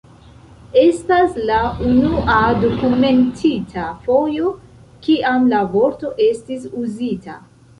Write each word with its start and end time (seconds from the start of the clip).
Estas 0.83 1.35
la 1.49 1.57
unua 1.89 2.37
dokumentita 2.63 3.85
fojo, 4.07 4.55
kiam 5.07 5.47
la 5.53 5.61
vorto 5.77 6.15
estis 6.31 6.67
uzita. 6.87 7.39